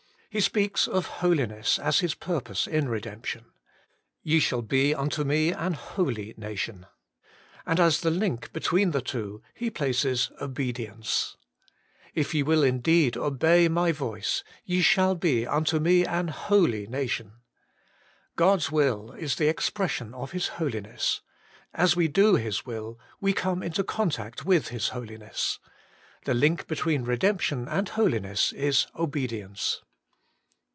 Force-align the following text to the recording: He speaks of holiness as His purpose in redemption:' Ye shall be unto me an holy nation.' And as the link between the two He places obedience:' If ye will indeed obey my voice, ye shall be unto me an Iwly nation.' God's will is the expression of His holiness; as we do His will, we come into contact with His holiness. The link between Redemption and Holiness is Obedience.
He 0.33 0.39
speaks 0.39 0.87
of 0.87 1.07
holiness 1.07 1.77
as 1.77 1.99
His 1.99 2.15
purpose 2.15 2.65
in 2.65 2.87
redemption:' 2.87 3.47
Ye 4.23 4.39
shall 4.39 4.61
be 4.61 4.95
unto 4.95 5.25
me 5.25 5.51
an 5.51 5.73
holy 5.73 6.33
nation.' 6.37 6.85
And 7.65 7.81
as 7.81 7.99
the 7.99 8.11
link 8.11 8.53
between 8.53 8.91
the 8.91 9.01
two 9.01 9.41
He 9.53 9.69
places 9.69 10.31
obedience:' 10.39 11.35
If 12.15 12.33
ye 12.33 12.43
will 12.43 12.63
indeed 12.63 13.17
obey 13.17 13.67
my 13.67 13.91
voice, 13.91 14.41
ye 14.63 14.81
shall 14.81 15.15
be 15.15 15.45
unto 15.45 15.79
me 15.81 16.05
an 16.05 16.29
Iwly 16.29 16.87
nation.' 16.87 17.33
God's 18.37 18.71
will 18.71 19.11
is 19.11 19.35
the 19.35 19.49
expression 19.49 20.13
of 20.13 20.31
His 20.31 20.47
holiness; 20.61 21.19
as 21.73 21.97
we 21.97 22.07
do 22.07 22.35
His 22.35 22.65
will, 22.65 22.97
we 23.19 23.33
come 23.33 23.61
into 23.61 23.83
contact 23.83 24.45
with 24.45 24.69
His 24.69 24.87
holiness. 24.95 25.59
The 26.23 26.33
link 26.33 26.67
between 26.67 27.03
Redemption 27.03 27.67
and 27.67 27.89
Holiness 27.89 28.53
is 28.53 28.87
Obedience. 28.95 29.81